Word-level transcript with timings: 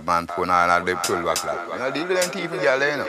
card 0.00 0.06
man 0.06 0.26
at 0.70 0.84
the 0.84 0.94
12 0.94 1.26
o'clock. 1.26 1.68
You 1.72 1.78
know, 1.78 1.90
you 1.94 2.96
know. 2.96 3.06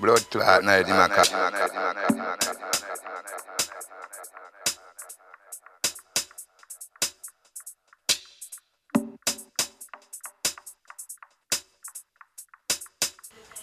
Blood 0.00 0.30
clot 0.30 0.64
night 0.64 0.88
in 0.88 0.96
my 0.96 1.08
car. 1.08 2.79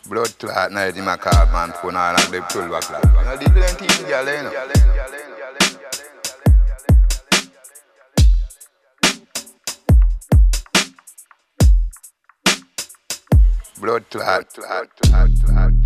Blood 0.10 0.40
clot 0.40 0.72
night 0.72 0.96
in 0.96 1.04
my 1.04 1.18
car, 1.18 1.46
man, 1.52 1.74
phone 1.82 1.98
all 1.98 2.16
at 2.16 2.32
the 2.32 2.40
12 2.40 2.72
o'clock. 2.72 3.04
You 3.04 3.12
know, 3.26 3.32
with 3.32 3.54
them 3.54 3.76
thief 3.76 4.08
girl, 4.08 4.26
you 4.26 4.44
know. 4.44 4.54
Blood 13.82 14.10
clot, 14.10 14.54
clot, 14.54 14.96
clot, 14.96 14.96
clot, 14.96 15.30
clot, 15.44 15.44
clot. 15.44 15.77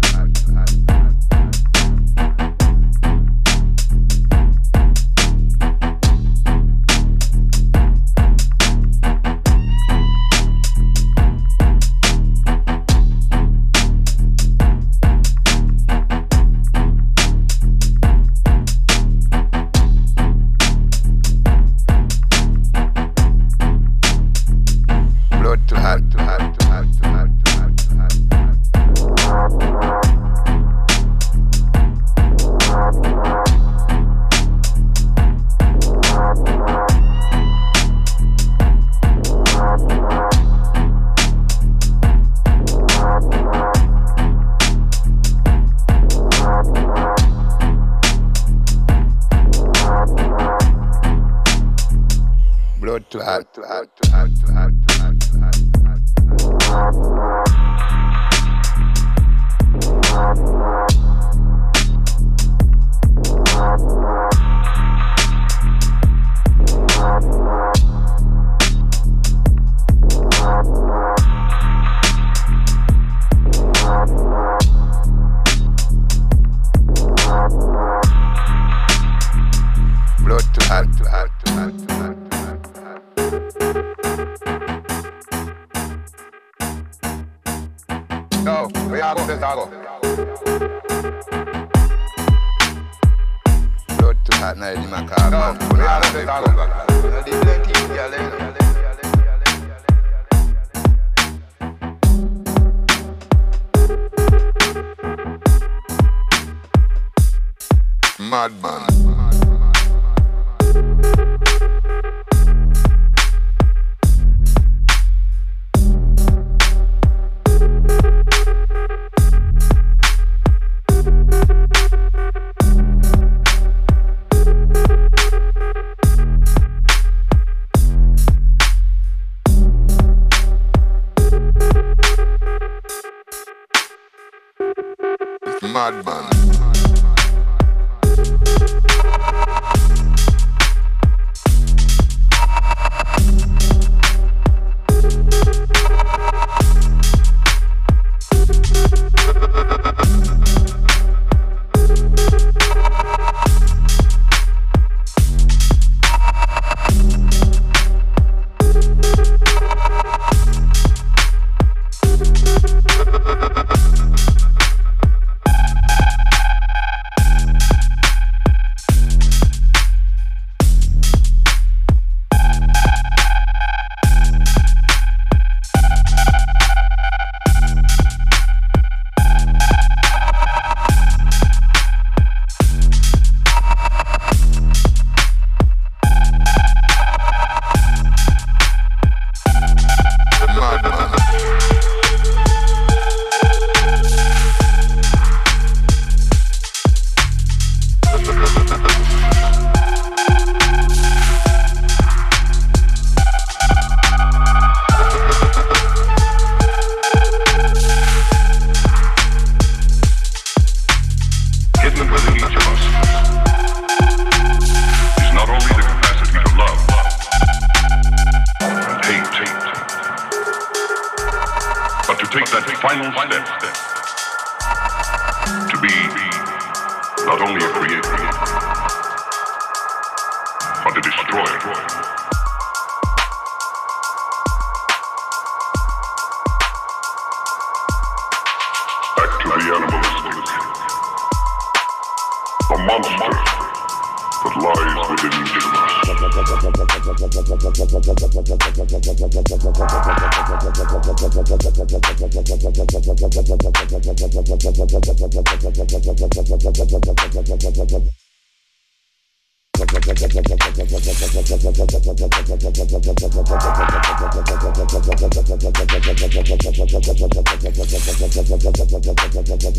Mm-hmm. 269.34 269.72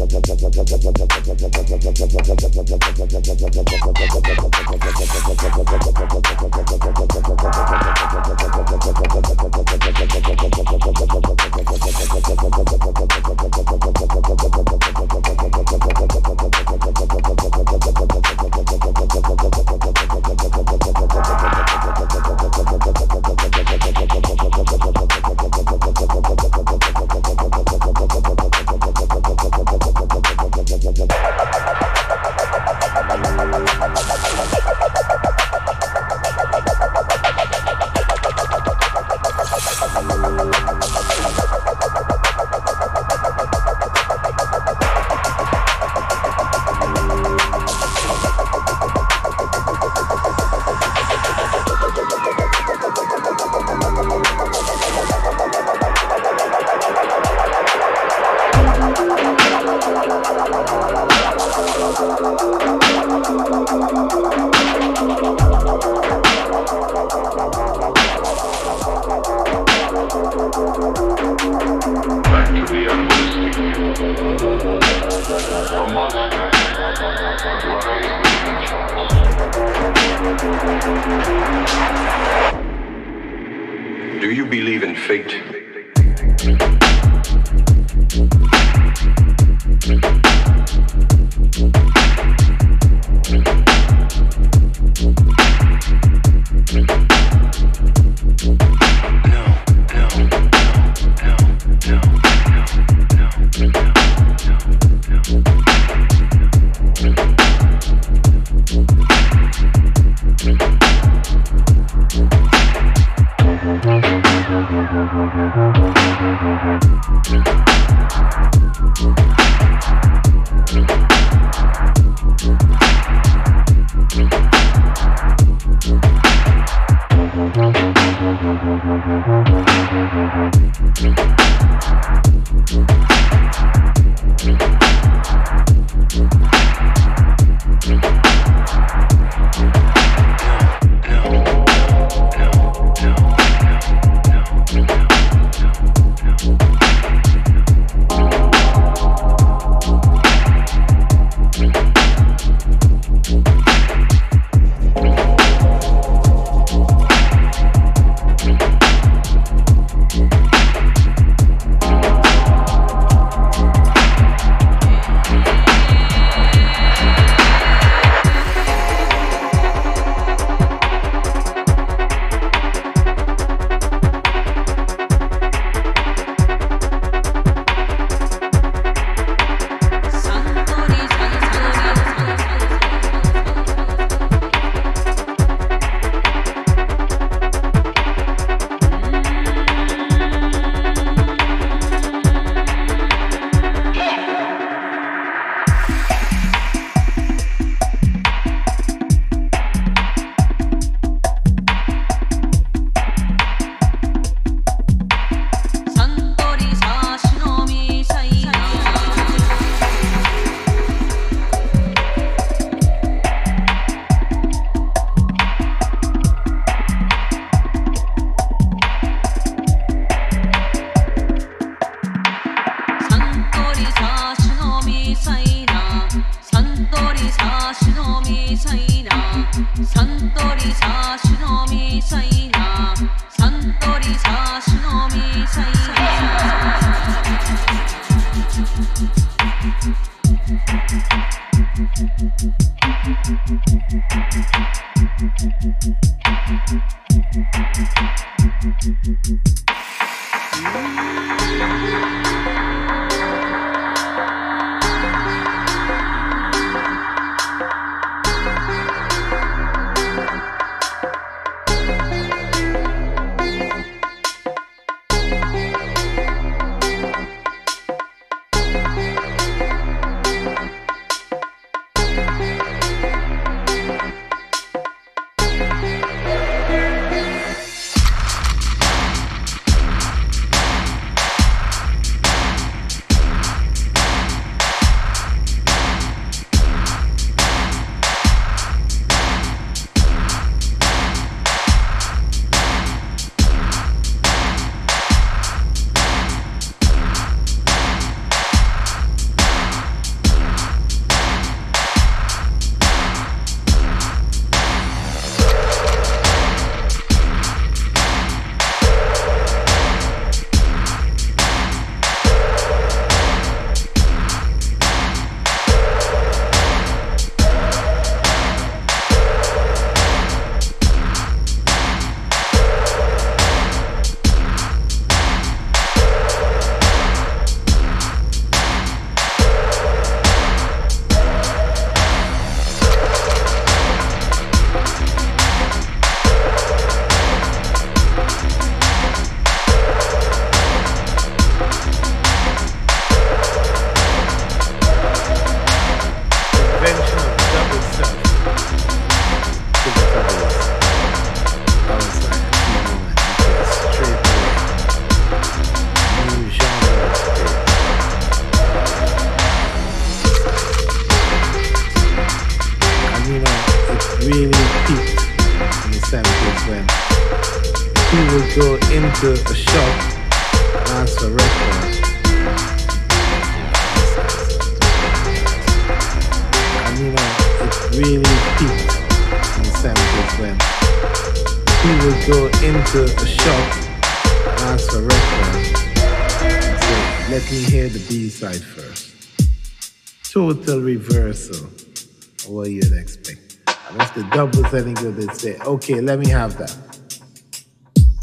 Of 391.51 392.49
what 392.49 392.71
you'd 392.71 392.93
expect. 392.93 393.59
And 393.91 394.01
if 394.01 394.15
the 394.15 394.23
dub 394.33 394.55
was 394.57 394.73
any 394.75 394.95
good, 394.95 395.17
they'd 395.17 395.35
say, 395.35 395.59
okay, 395.59 396.01
let 396.01 396.19
me 396.19 396.29
have 396.29 396.57
that. 396.59 396.77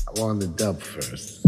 I 0.07 0.19
want 0.19 0.39
the 0.39 0.47
dub 0.47 0.81
first. 0.81 1.38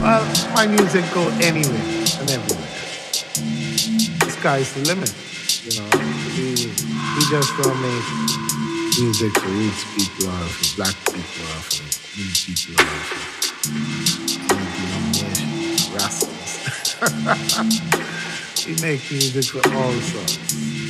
Well, 0.00 0.24
my 0.54 0.66
music 0.66 1.04
go 1.12 1.28
anywhere 1.42 1.74
and 2.20 2.30
everywhere. 2.30 2.68
The 4.20 4.30
sky's 4.30 4.72
the 4.74 4.82
limit, 4.86 5.12
you 5.64 5.74
know. 5.80 5.90
We, 6.38 6.70
we 7.16 7.22
just 7.28 7.50
don't 7.58 7.80
make 7.82 8.06
music 9.00 9.32
for 9.34 9.50
rich 9.50 9.82
people 9.96 10.30
or 10.30 10.46
for 10.46 10.76
black 10.76 10.94
people 11.04 11.46
or 11.50 11.60
for 11.66 11.82
new 12.16 12.30
people 12.30 12.78
or 12.78 13.02
for 13.10 13.22
rascals. 15.98 16.52
we 18.66 18.72
make 18.80 19.02
music 19.10 19.46
for 19.50 19.62
all 19.74 19.92
sorts. 19.92 20.87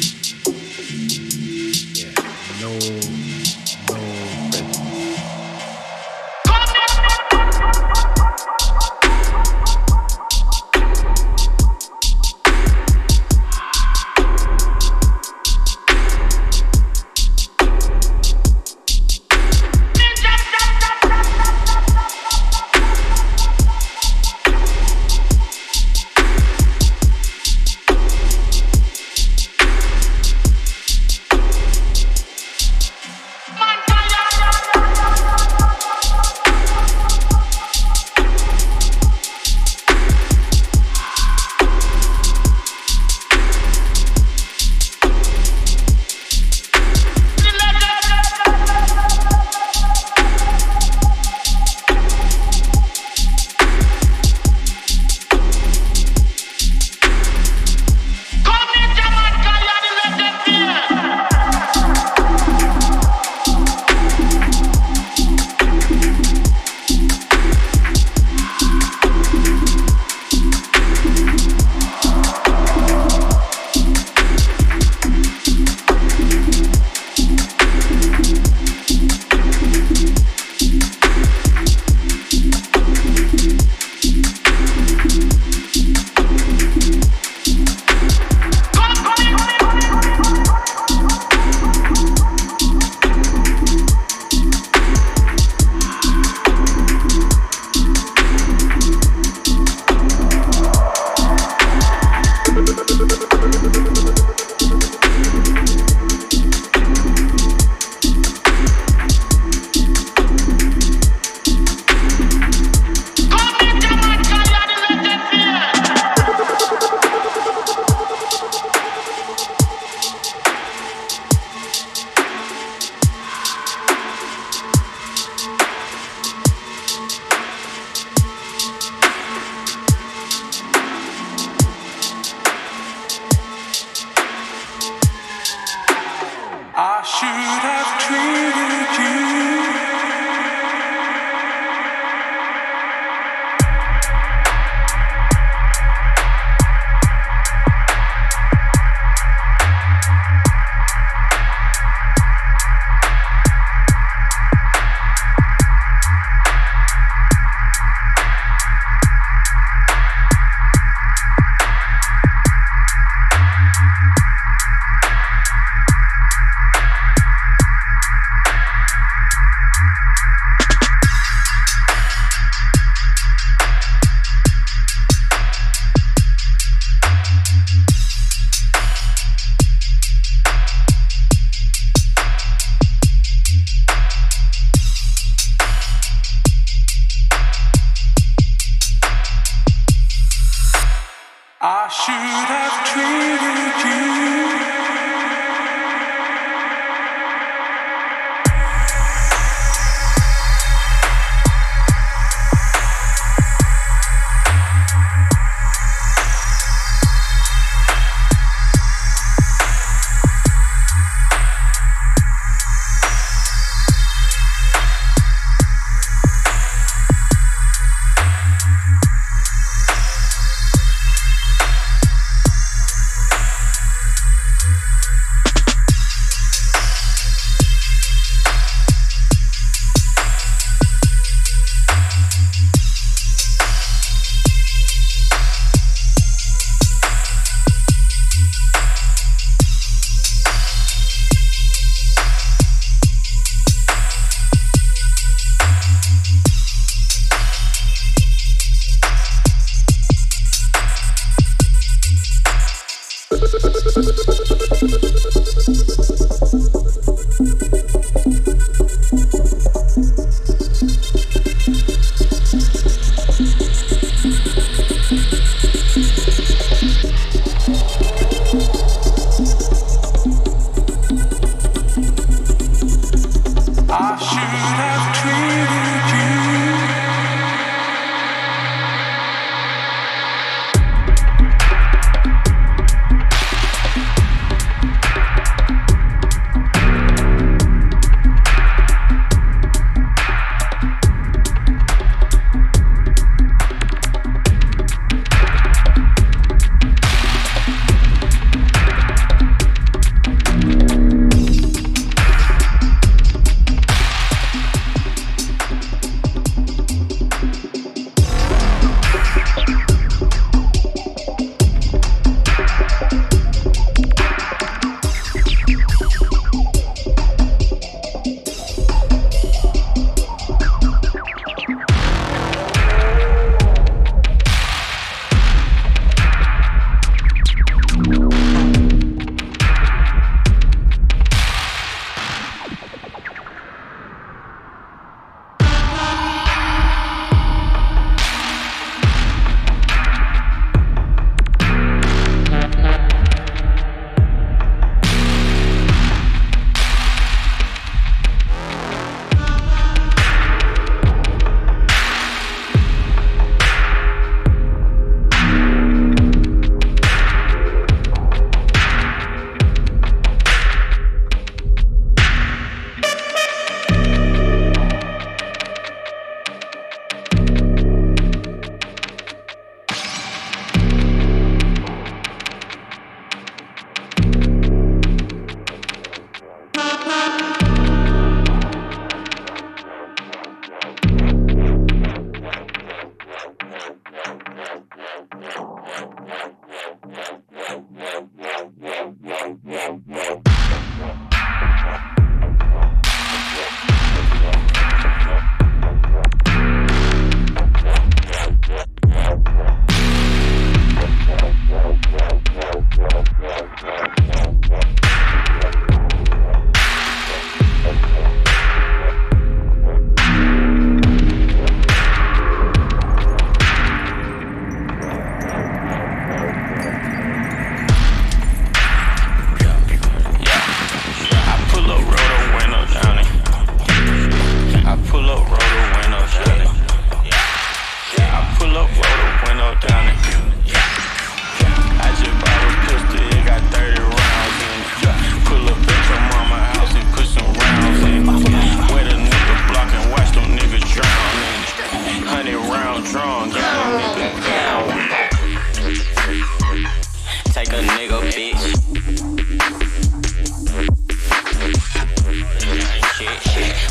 nigga, 448.09 448.21
bitch. 448.33 448.63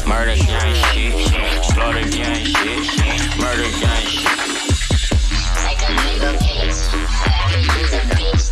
Murder 0.08 0.36
gang 0.36 0.76
shit, 0.76 1.14
slaughter 1.66 2.10
gang 2.10 2.46
shit, 2.46 2.84
murder 3.40 3.70
gang 3.80 4.08
shit. 4.08 4.28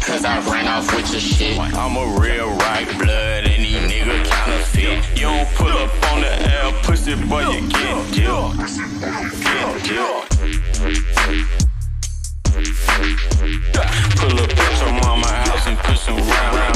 Cause 0.05 0.23
I 0.23 0.39
ran 0.51 0.67
off 0.67 0.95
with 0.95 1.11
your 1.11 1.19
shit. 1.19 1.57
I'm 1.59 1.97
a 1.97 2.19
real 2.19 2.49
right 2.49 2.87
blood, 2.97 3.45
and 3.45 3.63
these 3.63 3.81
niggas 3.91 4.25
counterfeit. 4.25 5.03
You 5.17 5.23
don't 5.23 5.49
pull 5.55 5.67
up 5.69 6.11
on 6.11 6.21
the 6.21 6.31
L, 6.61 6.73
pussy, 6.83 7.15
but 7.27 7.53
you 7.53 7.67
get 7.69 8.13
killed. 8.13 8.57
Get 9.43 9.83
killed. 9.83 11.74
Pull 12.65 14.39
up 14.39 14.49
at 14.49 14.81
your 14.81 14.93
mama 15.01 15.27
house 15.27 15.67
and 15.67 15.77
put 15.77 16.07
around. 16.07 16.55
round. 16.55 16.74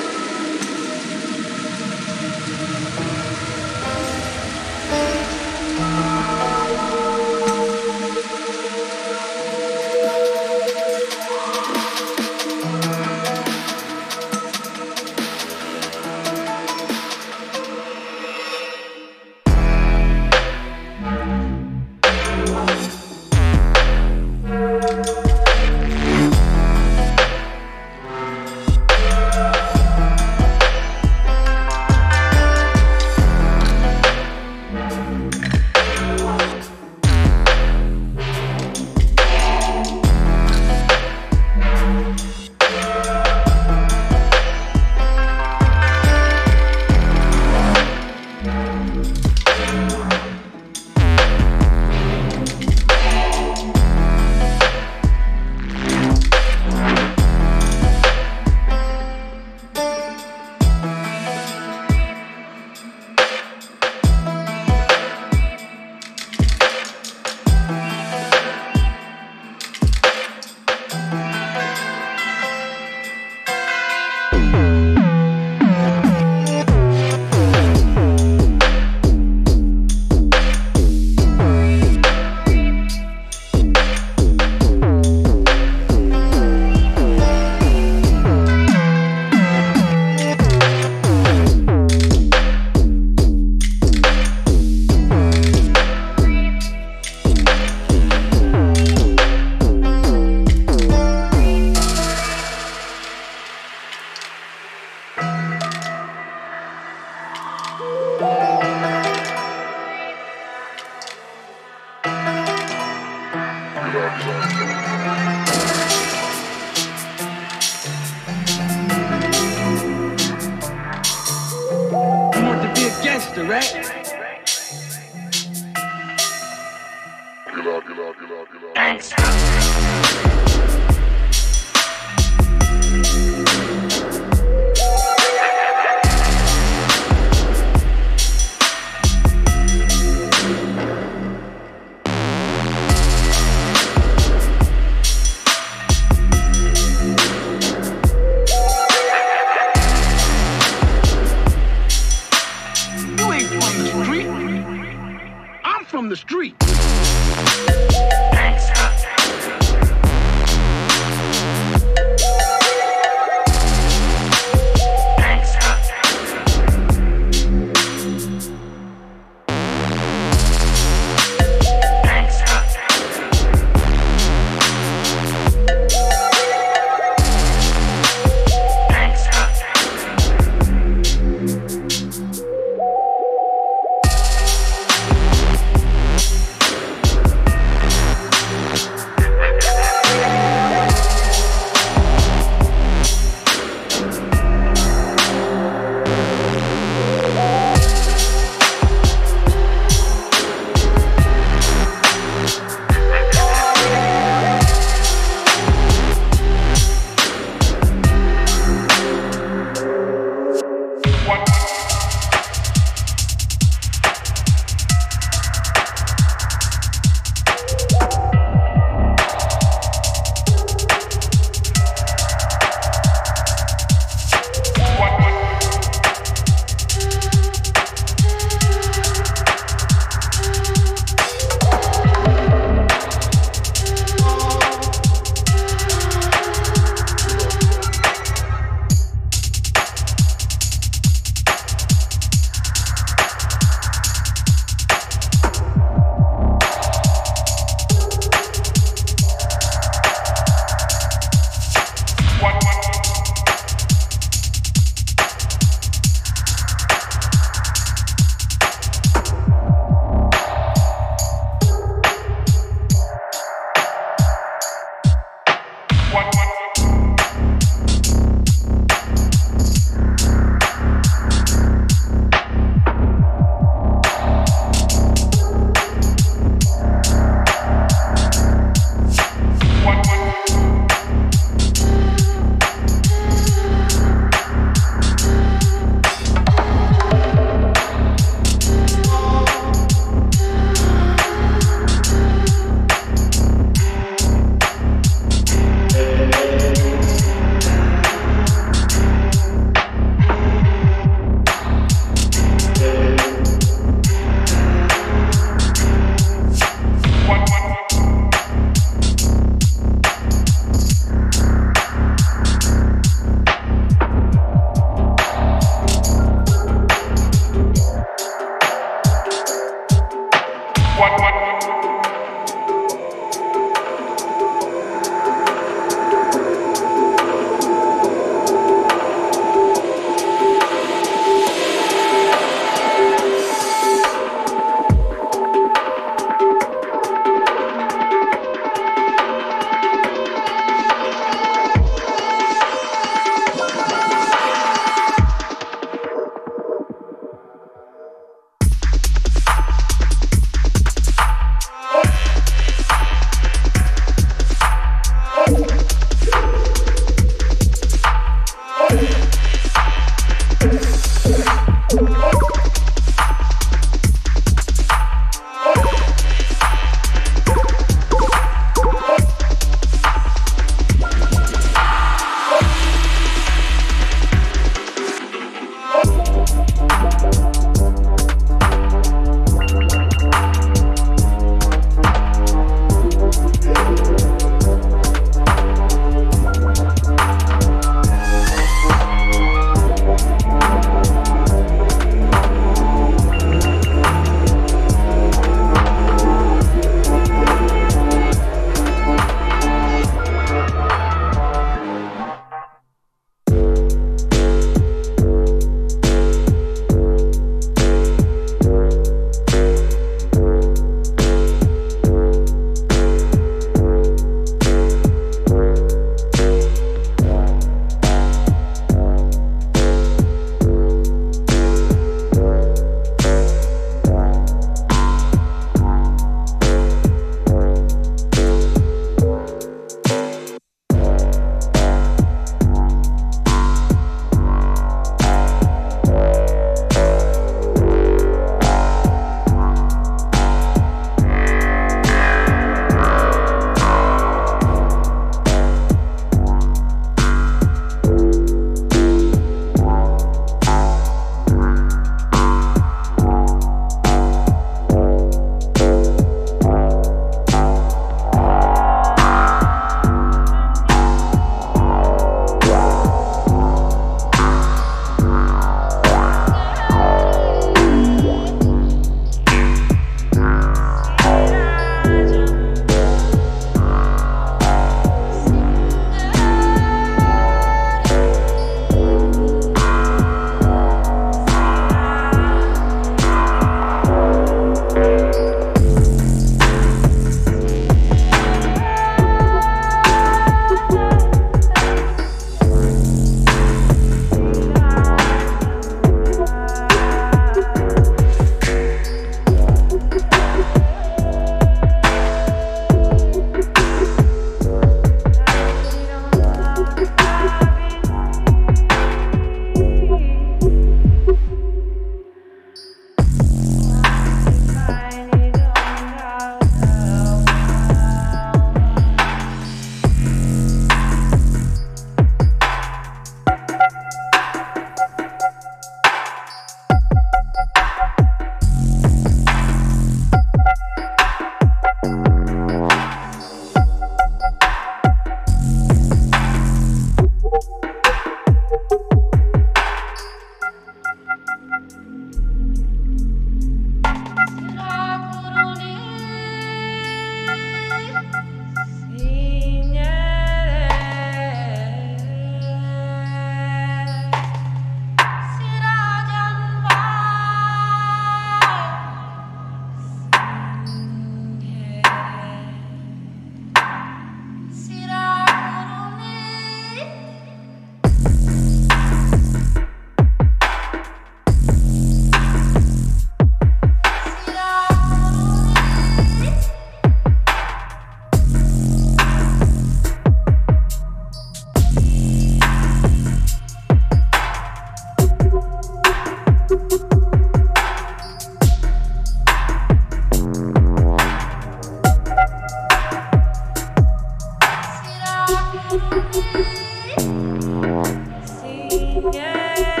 yeah. 599.41 600.00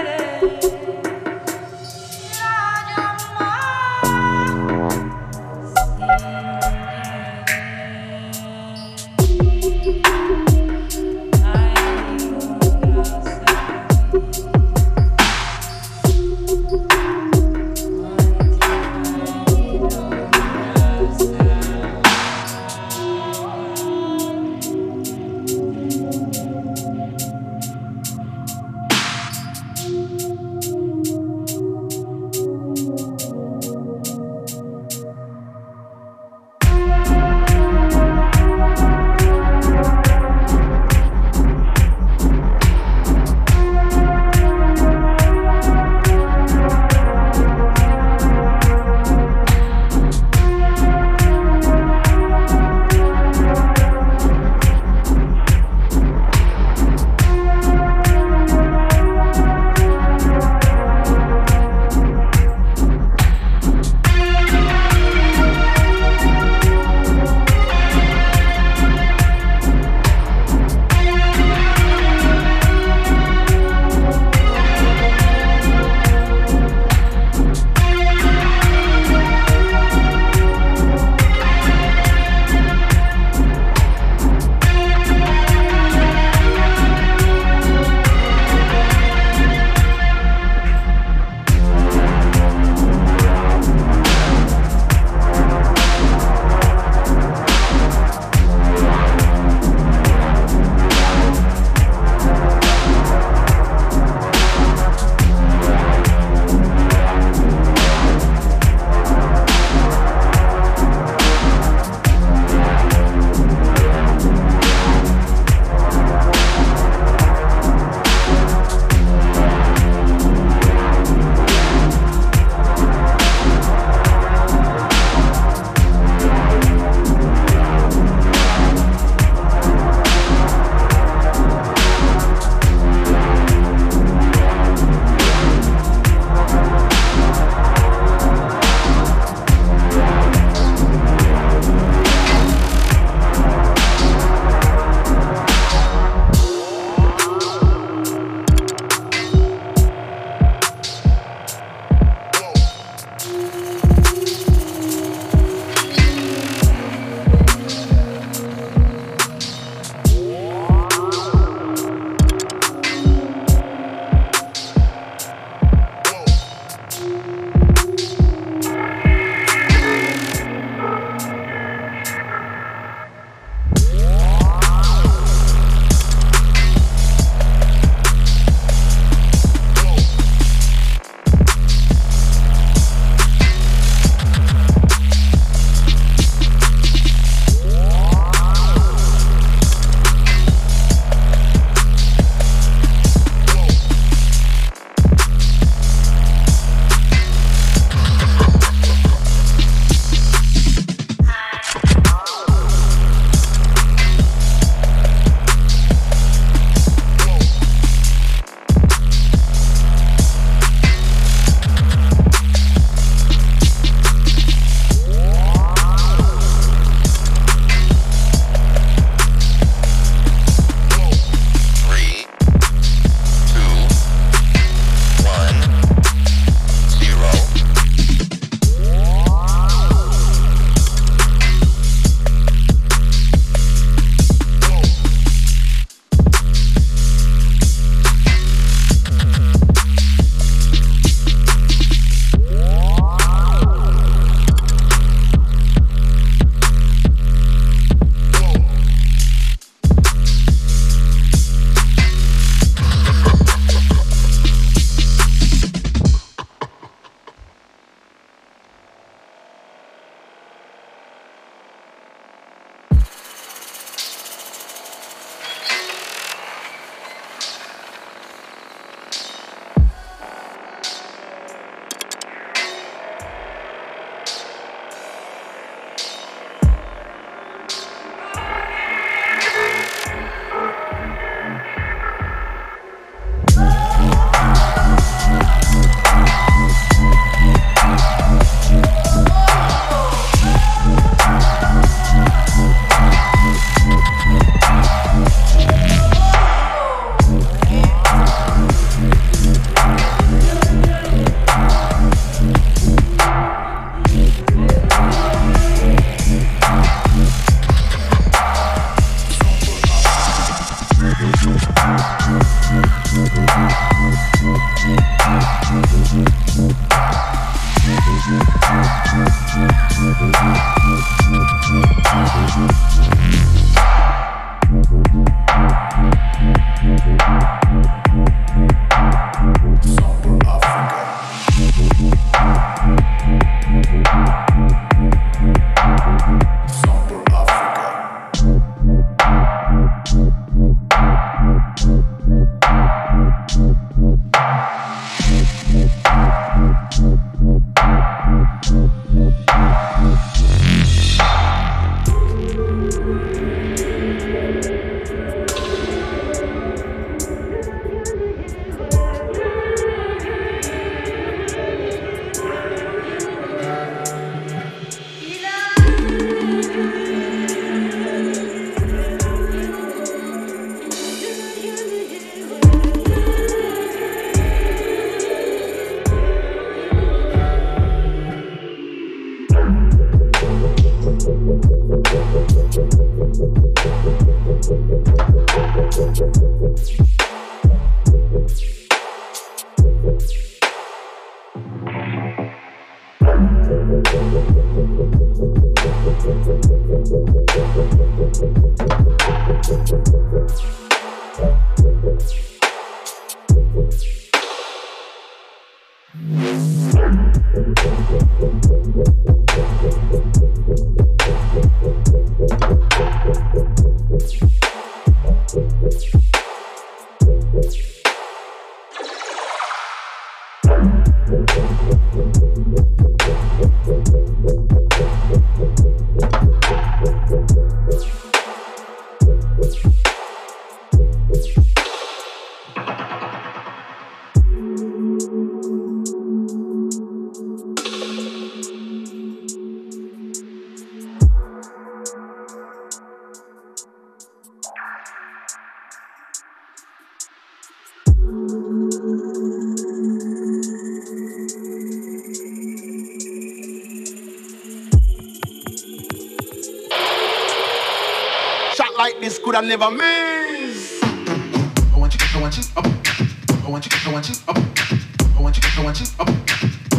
I 459.23 459.61
never 459.61 459.91
miss. 459.91 461.03
I 461.03 461.95
want 461.95 462.11
you, 462.15 462.19
I 462.33 462.41
want 462.41 462.57
you 462.57 462.63
up. 462.75 462.85
I 462.87 463.69
want 463.69 463.85
you, 463.85 463.91
I 464.03 464.11
want 464.11 464.27
you 464.27 464.35
up. 464.47 464.57
I 464.57 465.41
want 465.41 465.57
you, 465.57 465.61
I 465.77 465.83
want 465.83 465.99
you 466.01 466.07
up. 466.19 466.27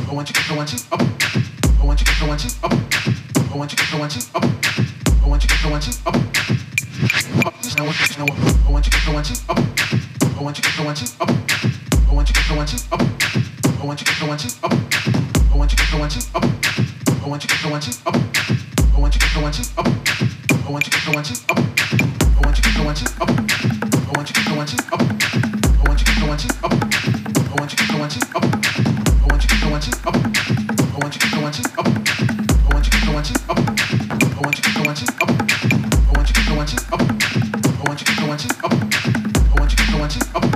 I 0.08 0.14
want 0.14 0.28
you, 0.30 0.34
I 0.38 0.56
want 0.56 0.72
you 0.72 0.78
up. 0.92 1.00
I 1.00 1.84
want 1.84 2.00
you, 2.00 2.06
I 2.06 2.28
want 2.28 2.44
you 2.44 2.50
up. 2.62 2.72
I 3.50 3.56
want 3.56 3.72
you, 3.72 3.78
I 3.82 3.98
want 3.98 4.14
you 4.14 4.22
up. 4.36 4.44
I 4.44 5.26
want 5.26 5.42
you, 5.42 5.48
I 5.50 5.68
want 5.68 5.86
you 5.86 5.92
up. 5.98 6.04
I 6.04 6.86
want 6.92 7.02
you, 7.02 7.74
I 7.74 7.90
want 9.10 9.30
you 9.30 9.36
up. 9.48 9.58
I 9.58 10.42
want 10.42 10.56
you, 10.56 10.62
I 10.62 10.84
want 10.84 11.02
you 11.02 11.08
up. 11.18 11.28
I 11.28 12.02
want 12.02 12.18
you, 12.18 12.38
I 12.38 12.54
want 12.54 12.72
you 12.72 12.78
up. 12.82 13.00
I 13.18 13.84
want 13.84 13.98
you, 13.98 14.06
I 14.06 14.26
want 14.26 14.44
you 14.44 14.52
up. 14.62 14.72
I 15.42 15.56
want 15.56 15.72
you, 15.72 15.78
I 15.82 15.98
want 15.98 16.16
you 16.16 16.22
up. 16.32 16.44
I 17.22 17.28
want 17.28 17.42
you, 17.42 17.48
I 17.50 17.70
want 17.70 17.86
you 17.86 17.92
up. 18.06 18.14
I 18.14 18.98
want 19.00 19.14
you, 19.14 19.20
I 19.22 19.42
want 19.42 19.58
you 19.58 19.64
up. 19.76 19.86
I 20.64 20.70
want 20.70 20.86
you, 20.86 20.92
I 20.94 21.14
want 21.14 21.30
you 21.30 21.36
up. 21.48 21.71
I 22.52 22.54
want 22.54 22.66
you, 22.66 22.82
I 22.82 22.84
want 22.84 23.00
you 23.00 23.08
up. 23.18 23.30
I 23.30 24.12
want 24.14 24.28
you 24.28 24.76
up. 24.92 25.00
I 25.00 25.88
want 25.88 26.00
you, 26.00 26.12
I 26.12 26.28
want 26.28 26.44
you 26.44 26.50
up. 26.62 26.72
I 26.72 26.84
want 27.56 27.72
you, 27.72 27.76
I 27.80 27.98
want 27.98 28.12
you 28.12 28.20
up. 28.28 28.42
I 28.42 28.52
want 28.52 28.52
you, 28.52 28.52
I 28.52 28.52
want 28.52 28.66
you 28.66 28.72
up. 28.72 28.84
I 29.12 29.28
want 29.30 29.44
you, 29.44 29.50
I 29.52 29.70
want 29.72 29.88
you 29.88 29.94
up. 29.94 30.16
I 30.16 30.98
want 31.00 31.16
you, 31.16 31.22
I 31.22 31.40
want 31.40 31.56
you 31.56 31.64
up. 31.72 31.86
I 31.86 32.74
want 32.74 32.84
you, 32.84 32.92
I 32.92 33.14
want 33.14 33.30
you 33.30 33.36
up. 33.48 33.56
I 33.56 34.40
want 34.42 34.58
you, 34.58 34.64
I 34.68 34.84
want 34.84 35.00
you 35.00 35.08
up. 35.22 35.30
I 35.32 36.12
want 36.12 36.28
you, 36.28 36.36
I 36.36 36.56
want 36.56 36.72
you 36.72 36.78
up. 36.92 37.00
I 37.00 37.88
want 37.88 38.00
you, 38.00 38.06
I 38.12 38.28
want 38.28 38.44
you 38.44 38.50
up. 38.62 38.72
I 38.72 39.58
want 39.58 39.72
you, 39.72 39.84
I 39.88 39.98
want 39.98 40.14
you 40.14 40.20
up. 40.34 40.44
I 40.44 40.51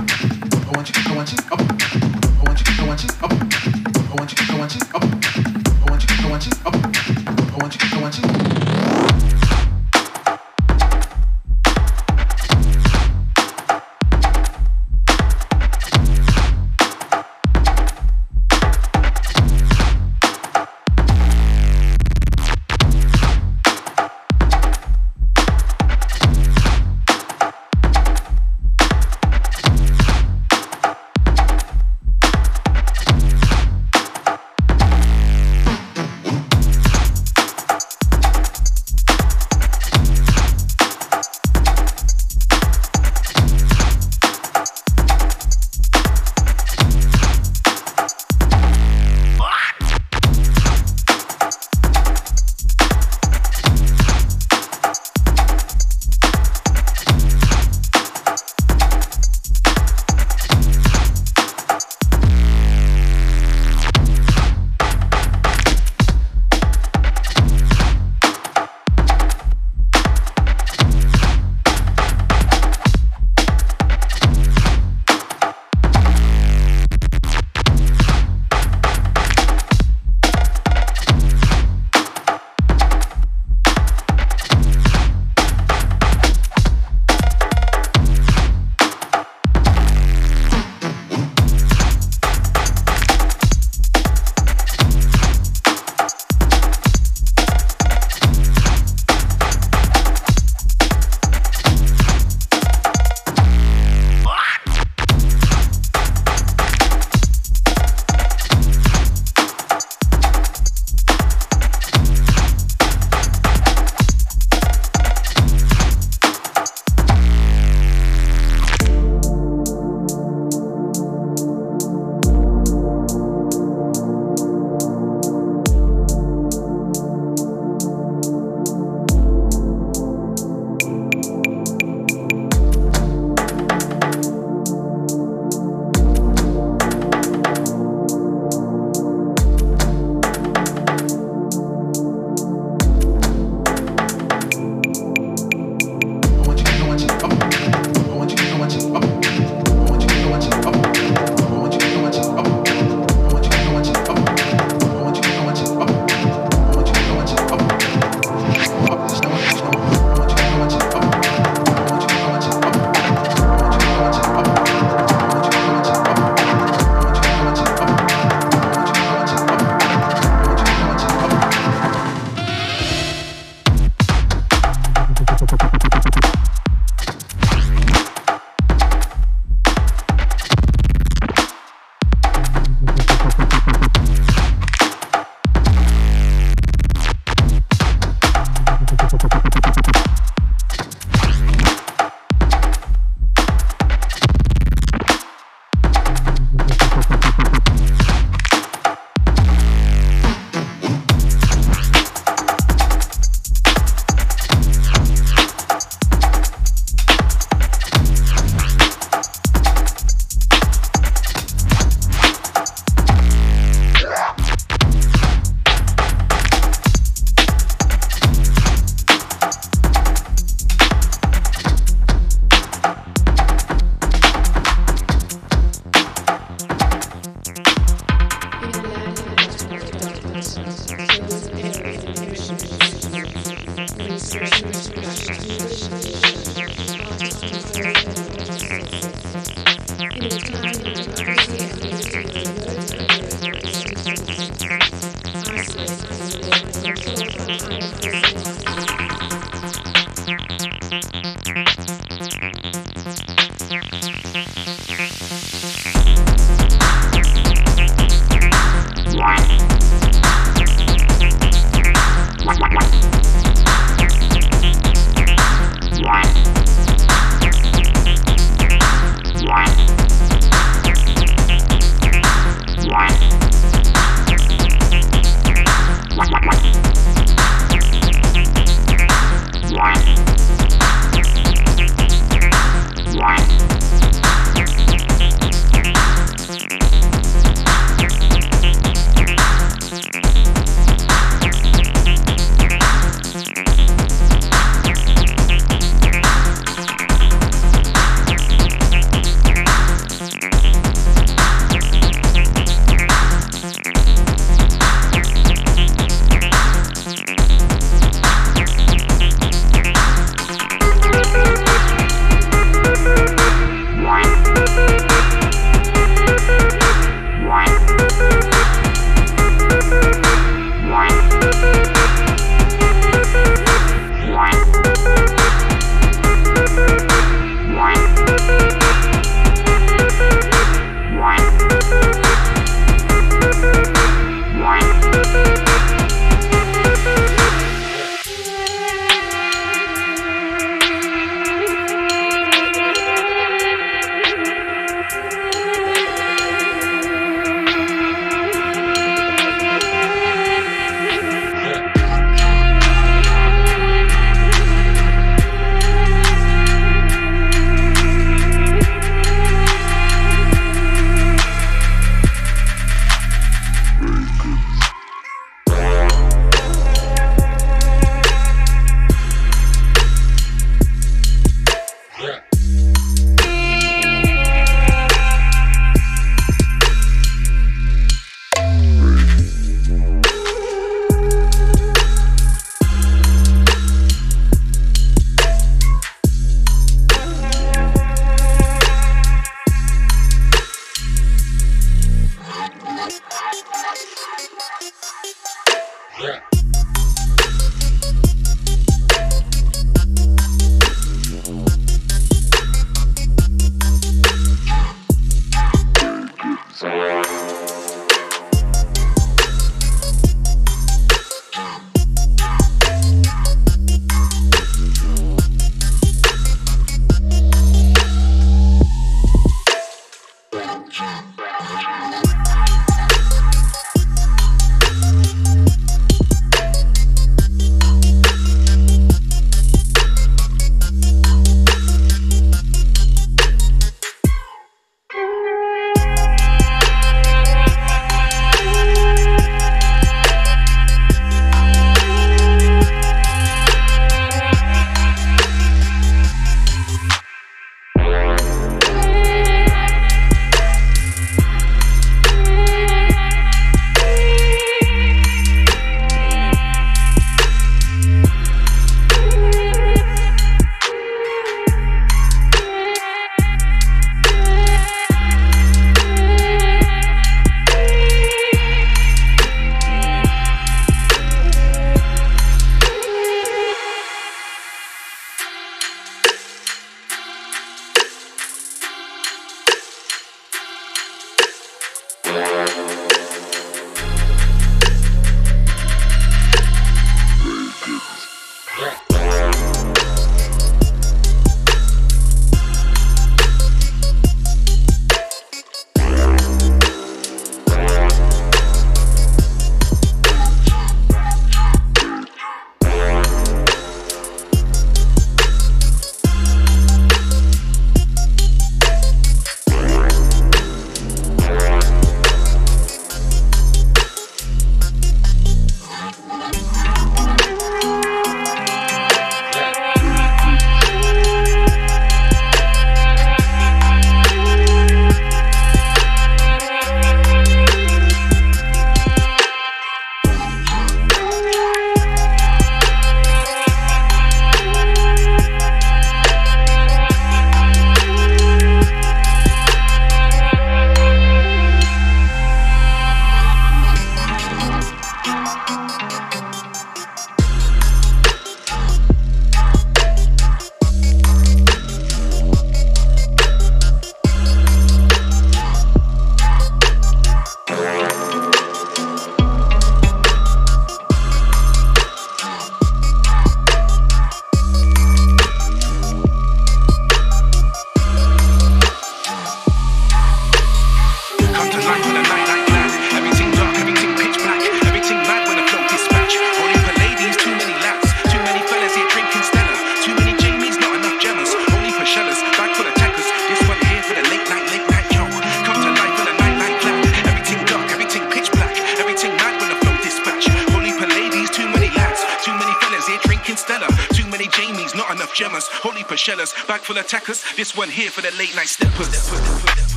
attackers. 596.97 597.43
This 597.55 597.75
one 597.75 597.89
here 597.89 598.09
for 598.09 598.21
the 598.21 598.31
late 598.37 598.55
night 598.55 598.67
steppers. 598.67 599.66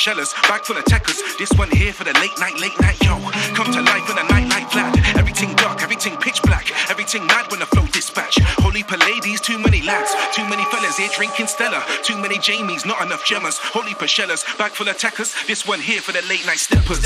Shellers, 0.00 0.32
bag 0.48 0.64
full 0.64 0.78
of 0.78 0.84
tackers. 0.86 1.20
This 1.38 1.52
one 1.52 1.70
here 1.70 1.92
for 1.92 2.04
the 2.04 2.14
late 2.14 2.36
night, 2.40 2.58
late 2.58 2.78
night, 2.80 2.96
yo. 3.04 3.20
Come 3.54 3.70
to 3.72 3.82
life 3.82 4.08
in 4.10 4.16
a 4.16 4.24
night 4.32 4.48
like 4.48 4.70
flat. 4.70 4.96
Everything 5.16 5.54
dark, 5.56 5.82
everything 5.82 6.16
pitch 6.16 6.40
black. 6.42 6.72
Everything 6.90 7.26
mad 7.26 7.50
when 7.50 7.60
the 7.60 7.66
flow 7.66 7.86
dispatch. 7.92 8.38
Holy 8.64 8.82
ladies, 8.82 9.40
too 9.42 9.58
many 9.58 9.82
lads. 9.82 10.10
Too 10.34 10.48
many 10.48 10.64
fellas 10.72 10.96
here 10.96 11.10
drinking 11.14 11.48
Stella. 11.48 11.84
Too 12.02 12.16
many 12.16 12.38
Jamies, 12.38 12.86
not 12.86 13.02
enough 13.04 13.24
Gemmas. 13.26 13.58
Holy 13.60 13.94
shellers, 14.08 14.42
bag 14.56 14.72
full 14.72 14.88
of 14.88 14.96
tackers. 14.96 15.34
This 15.46 15.66
one 15.66 15.80
here 15.80 16.00
for 16.00 16.12
the 16.12 16.22
late 16.22 16.46
night 16.46 16.58
steppers. 16.58 17.00